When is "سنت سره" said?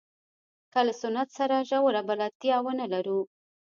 1.01-1.57